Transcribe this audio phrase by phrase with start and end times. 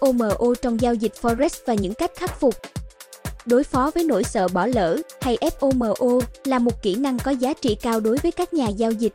[0.00, 2.54] FOMO trong giao dịch Forex và những cách khắc phục.
[3.46, 7.52] Đối phó với nỗi sợ bỏ lỡ hay FOMO là một kỹ năng có giá
[7.52, 9.12] trị cao đối với các nhà giao dịch.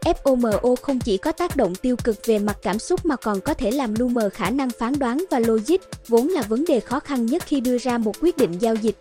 [0.00, 3.54] FOMO không chỉ có tác động tiêu cực về mặt cảm xúc mà còn có
[3.54, 5.76] thể làm lu mờ khả năng phán đoán và logic,
[6.08, 8.96] vốn là vấn đề khó khăn nhất khi đưa ra một quyết định giao dịch.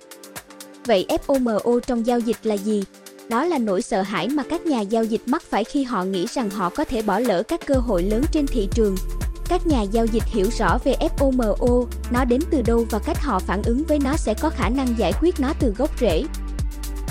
[0.86, 2.84] Vậy FOMO trong giao dịch là gì?
[3.30, 6.26] Đó là nỗi sợ hãi mà các nhà giao dịch mắc phải khi họ nghĩ
[6.34, 8.96] rằng họ có thể bỏ lỡ các cơ hội lớn trên thị trường.
[9.50, 13.40] Các nhà giao dịch hiểu rõ về FOMO, nó đến từ đâu và cách họ
[13.40, 16.24] phản ứng với nó sẽ có khả năng giải quyết nó từ gốc rễ.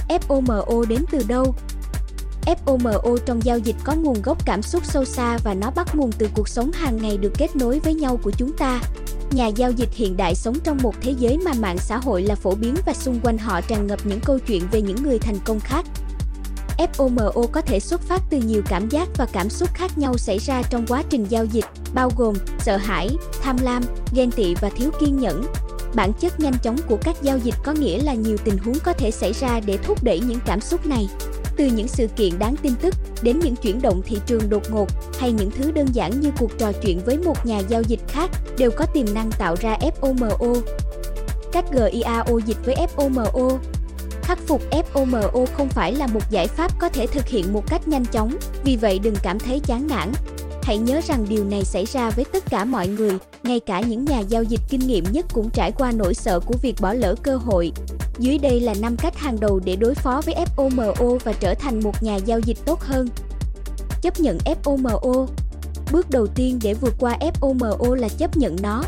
[0.08, 1.54] FOMO đến từ đâu?
[2.46, 6.12] FOMO trong giao dịch có nguồn gốc cảm xúc sâu xa và nó bắt nguồn
[6.12, 8.80] từ cuộc sống hàng ngày được kết nối với nhau của chúng ta.
[9.30, 12.34] Nhà giao dịch hiện đại sống trong một thế giới mà mạng xã hội là
[12.34, 15.38] phổ biến và xung quanh họ tràn ngập những câu chuyện về những người thành
[15.44, 15.86] công khác.
[16.78, 20.38] FOMO có thể xuất phát từ nhiều cảm giác và cảm xúc khác nhau xảy
[20.38, 23.08] ra trong quá trình giao dịch, bao gồm sợ hãi,
[23.42, 23.82] tham lam,
[24.14, 25.46] ghen tị và thiếu kiên nhẫn.
[25.94, 28.92] Bản chất nhanh chóng của các giao dịch có nghĩa là nhiều tình huống có
[28.92, 31.08] thể xảy ra để thúc đẩy những cảm xúc này.
[31.56, 34.88] Từ những sự kiện đáng tin tức đến những chuyển động thị trường đột ngột
[35.18, 38.30] hay những thứ đơn giản như cuộc trò chuyện với một nhà giao dịch khác
[38.58, 40.60] đều có tiềm năng tạo ra FOMO.
[41.52, 43.58] Cách GIAO dịch với FOMO
[44.26, 47.88] Khắc phục FOMO không phải là một giải pháp có thể thực hiện một cách
[47.88, 50.12] nhanh chóng, vì vậy đừng cảm thấy chán nản.
[50.62, 54.04] Hãy nhớ rằng điều này xảy ra với tất cả mọi người, ngay cả những
[54.04, 57.14] nhà giao dịch kinh nghiệm nhất cũng trải qua nỗi sợ của việc bỏ lỡ
[57.22, 57.72] cơ hội.
[58.18, 61.80] Dưới đây là 5 cách hàng đầu để đối phó với FOMO và trở thành
[61.80, 63.08] một nhà giao dịch tốt hơn.
[64.02, 65.26] Chấp nhận FOMO
[65.92, 68.82] Bước đầu tiên để vượt qua FOMO là chấp nhận nó.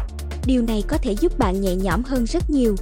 [0.47, 2.77] Điều này có thể giúp bạn nhẹ nhõm hơn rất nhiều.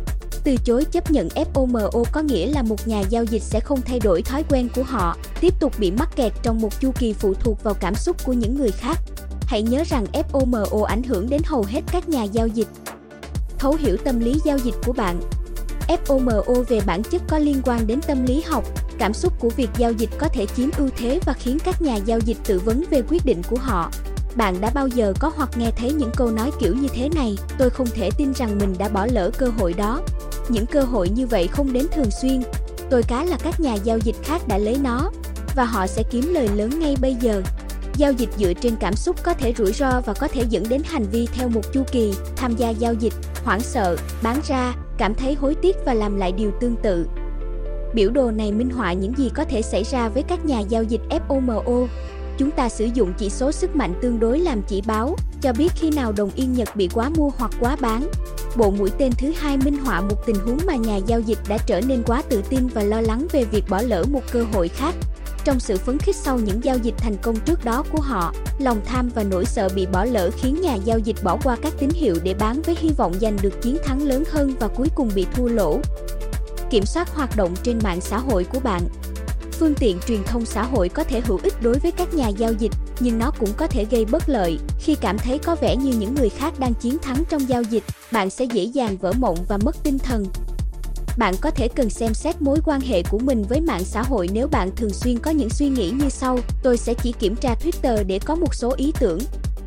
[0.47, 4.01] Từ chối chấp nhận FOMO có nghĩa là một nhà giao dịch sẽ không thay
[4.01, 7.35] đổi thói quen của họ, tiếp tục bị mắc kẹt trong một chu kỳ phụ
[7.35, 8.99] thuộc vào cảm xúc của những người khác.
[9.41, 12.69] Hãy nhớ rằng FOMO ảnh hưởng đến hầu hết các nhà giao dịch.
[13.59, 15.21] Thấu hiểu tâm lý giao dịch của bạn
[15.89, 18.65] FOMO về bản chất có liên quan đến tâm lý học,
[18.99, 21.97] cảm xúc của việc giao dịch có thể chiếm ưu thế và khiến các nhà
[21.97, 23.91] giao dịch tự vấn về quyết định của họ.
[24.37, 27.37] Bạn đã bao giờ có hoặc nghe thấy những câu nói kiểu như thế này,
[27.59, 30.03] tôi không thể tin rằng mình đã bỏ lỡ cơ hội đó.
[30.49, 32.43] Những cơ hội như vậy không đến thường xuyên.
[32.91, 35.11] Tôi cá là các nhà giao dịch khác đã lấy nó
[35.57, 37.43] và họ sẽ kiếm lời lớn ngay bây giờ.
[37.97, 40.83] Giao dịch dựa trên cảm xúc có thể rủi ro và có thể dẫn đến
[40.85, 43.13] hành vi theo một chu kỳ, tham gia giao dịch,
[43.45, 47.07] hoảng sợ, bán ra, cảm thấy hối tiếc và làm lại điều tương tự.
[47.95, 50.83] Biểu đồ này minh họa những gì có thể xảy ra với các nhà giao
[50.83, 51.87] dịch FOMO.
[52.39, 55.73] Chúng ta sử dụng chỉ số sức mạnh tương đối làm chỉ báo, cho biết
[55.75, 58.09] khi nào đồng yên Nhật bị quá mua hoặc quá bán.
[58.57, 61.59] Bộ mũi tên thứ hai minh họa một tình huống mà nhà giao dịch đã
[61.67, 64.69] trở nên quá tự tin và lo lắng về việc bỏ lỡ một cơ hội
[64.69, 64.95] khác.
[65.45, 68.81] Trong sự phấn khích sau những giao dịch thành công trước đó của họ, lòng
[68.85, 71.91] tham và nỗi sợ bị bỏ lỡ khiến nhà giao dịch bỏ qua các tín
[71.91, 75.11] hiệu để bán với hy vọng giành được chiến thắng lớn hơn và cuối cùng
[75.15, 75.81] bị thua lỗ.
[76.71, 78.83] Kiểm soát hoạt động trên mạng xã hội của bạn
[79.59, 82.53] Phương tiện truyền thông xã hội có thể hữu ích đối với các nhà giao
[82.53, 84.59] dịch, nhưng nó cũng có thể gây bất lợi.
[84.81, 87.85] Khi cảm thấy có vẻ như những người khác đang chiến thắng trong giao dịch,
[88.13, 90.27] bạn sẽ dễ dàng vỡ mộng và mất tinh thần.
[91.19, 94.29] Bạn có thể cần xem xét mối quan hệ của mình với mạng xã hội
[94.33, 97.55] nếu bạn thường xuyên có những suy nghĩ như sau, tôi sẽ chỉ kiểm tra
[97.65, 99.19] Twitter để có một số ý tưởng.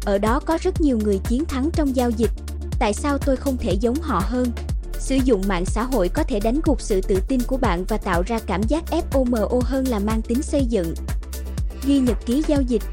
[0.06, 2.32] Ở đó có rất nhiều người chiến thắng trong giao dịch.
[2.80, 4.52] Tại sao tôi không thể giống họ hơn?
[5.00, 7.98] Sử dụng mạng xã hội có thể đánh gục sự tự tin của bạn và
[7.98, 10.94] tạo ra cảm giác FOMO hơn là mang tính xây dựng.
[11.88, 12.84] Ghi nhật ký giao dịch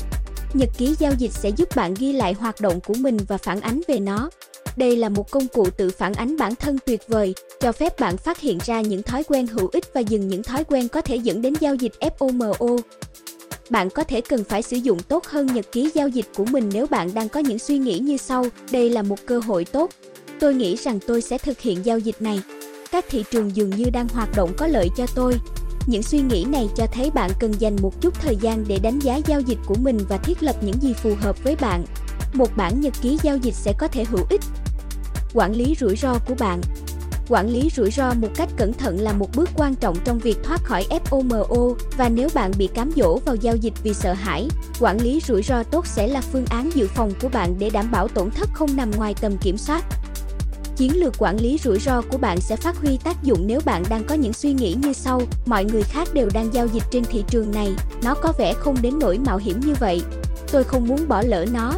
[0.54, 3.60] Nhật ký giao dịch sẽ giúp bạn ghi lại hoạt động của mình và phản
[3.60, 4.30] ánh về nó.
[4.76, 8.16] Đây là một công cụ tự phản ánh bản thân tuyệt vời, cho phép bạn
[8.16, 11.16] phát hiện ra những thói quen hữu ích và dừng những thói quen có thể
[11.16, 12.78] dẫn đến giao dịch FOMO.
[13.70, 16.70] Bạn có thể cần phải sử dụng tốt hơn nhật ký giao dịch của mình
[16.72, 19.90] nếu bạn đang có những suy nghĩ như sau, đây là một cơ hội tốt,
[20.40, 22.40] Tôi nghĩ rằng tôi sẽ thực hiện giao dịch này.
[22.92, 25.38] Các thị trường dường như đang hoạt động có lợi cho tôi.
[25.86, 28.98] Những suy nghĩ này cho thấy bạn cần dành một chút thời gian để đánh
[28.98, 31.84] giá giao dịch của mình và thiết lập những gì phù hợp với bạn.
[32.32, 34.40] Một bản nhật ký giao dịch sẽ có thể hữu ích.
[35.34, 36.60] Quản lý rủi ro của bạn
[37.28, 40.38] Quản lý rủi ro một cách cẩn thận là một bước quan trọng trong việc
[40.44, 44.48] thoát khỏi FOMO và nếu bạn bị cám dỗ vào giao dịch vì sợ hãi,
[44.80, 47.90] quản lý rủi ro tốt sẽ là phương án dự phòng của bạn để đảm
[47.90, 49.84] bảo tổn thất không nằm ngoài tầm kiểm soát.
[50.76, 53.82] Chiến lược quản lý rủi ro của bạn sẽ phát huy tác dụng nếu bạn
[53.90, 57.04] đang có những suy nghĩ như sau, mọi người khác đều đang giao dịch trên
[57.04, 60.02] thị trường này, nó có vẻ không đến nỗi mạo hiểm như vậy.
[60.52, 61.72] Tôi không muốn bỏ lỡ nó.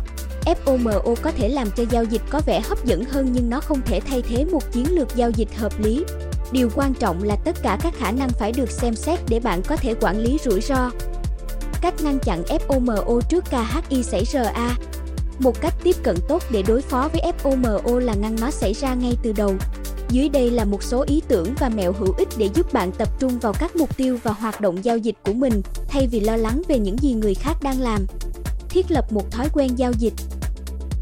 [0.45, 3.81] FOMO có thể làm cho giao dịch có vẻ hấp dẫn hơn nhưng nó không
[3.87, 6.05] thể thay thế một chiến lược giao dịch hợp lý.
[6.53, 9.63] Điều quan trọng là tất cả các khả năng phải được xem xét để bạn
[9.63, 10.91] có thể quản lý rủi ro.
[11.81, 14.77] Cách ngăn chặn FOMO trước KHI xảy ra
[15.39, 18.95] Một cách tiếp cận tốt để đối phó với FOMO là ngăn nó xảy ra
[18.95, 19.55] ngay từ đầu.
[20.09, 23.09] Dưới đây là một số ý tưởng và mẹo hữu ích để giúp bạn tập
[23.21, 26.37] trung vào các mục tiêu và hoạt động giao dịch của mình, thay vì lo
[26.37, 28.07] lắng về những gì người khác đang làm.
[28.69, 30.13] Thiết lập một thói quen giao dịch.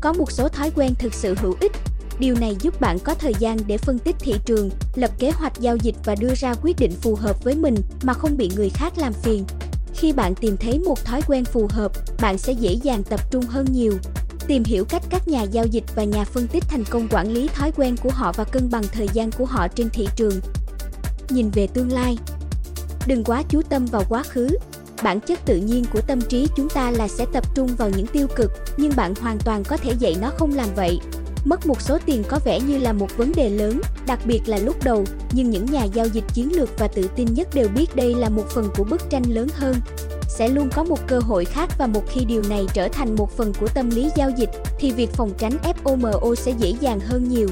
[0.01, 1.73] Có một số thói quen thực sự hữu ích.
[2.19, 5.61] Điều này giúp bạn có thời gian để phân tích thị trường, lập kế hoạch
[5.61, 8.69] giao dịch và đưa ra quyết định phù hợp với mình mà không bị người
[8.69, 9.45] khác làm phiền.
[9.95, 13.45] Khi bạn tìm thấy một thói quen phù hợp, bạn sẽ dễ dàng tập trung
[13.45, 13.93] hơn nhiều.
[14.47, 17.49] Tìm hiểu cách các nhà giao dịch và nhà phân tích thành công quản lý
[17.49, 20.41] thói quen của họ và cân bằng thời gian của họ trên thị trường.
[21.29, 22.19] Nhìn về tương lai.
[23.07, 24.49] Đừng quá chú tâm vào quá khứ.
[25.03, 28.07] Bản chất tự nhiên của tâm trí chúng ta là sẽ tập trung vào những
[28.07, 30.99] tiêu cực, nhưng bạn hoàn toàn có thể dạy nó không làm vậy.
[31.45, 34.59] Mất một số tiền có vẻ như là một vấn đề lớn, đặc biệt là
[34.59, 37.97] lúc đầu, nhưng những nhà giao dịch chiến lược và tự tin nhất đều biết
[37.97, 39.77] đây là một phần của bức tranh lớn hơn.
[40.39, 43.31] Sẽ luôn có một cơ hội khác và một khi điều này trở thành một
[43.31, 45.53] phần của tâm lý giao dịch thì việc phòng tránh
[45.85, 47.49] FOMO sẽ dễ dàng hơn nhiều.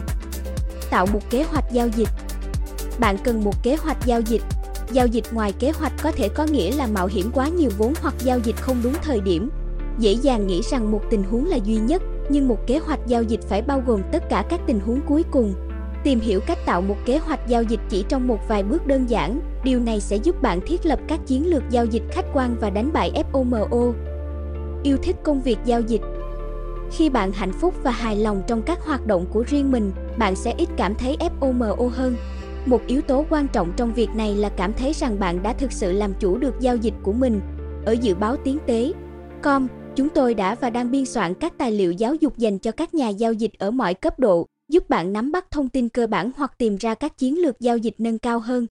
[0.90, 2.08] Tạo một kế hoạch giao dịch.
[2.98, 4.42] Bạn cần một kế hoạch giao dịch.
[4.92, 7.92] Giao dịch ngoài kế hoạch có thể có nghĩa là mạo hiểm quá nhiều vốn
[8.02, 9.50] hoặc giao dịch không đúng thời điểm.
[9.98, 13.22] Dễ dàng nghĩ rằng một tình huống là duy nhất, nhưng một kế hoạch giao
[13.22, 15.54] dịch phải bao gồm tất cả các tình huống cuối cùng.
[16.04, 19.10] Tìm hiểu cách tạo một kế hoạch giao dịch chỉ trong một vài bước đơn
[19.10, 22.56] giản, điều này sẽ giúp bạn thiết lập các chiến lược giao dịch khách quan
[22.60, 23.92] và đánh bại FOMO.
[24.82, 26.00] Yêu thích công việc giao dịch
[26.92, 30.36] Khi bạn hạnh phúc và hài lòng trong các hoạt động của riêng mình, bạn
[30.36, 32.16] sẽ ít cảm thấy FOMO hơn.
[32.66, 35.72] Một yếu tố quan trọng trong việc này là cảm thấy rằng bạn đã thực
[35.72, 37.40] sự làm chủ được giao dịch của mình.
[37.84, 38.92] Ở dự báo tiến tế,
[39.42, 42.70] com Chúng tôi đã và đang biên soạn các tài liệu giáo dục dành cho
[42.70, 46.06] các nhà giao dịch ở mọi cấp độ, giúp bạn nắm bắt thông tin cơ
[46.06, 48.66] bản hoặc tìm ra các chiến lược giao dịch nâng cao hơn.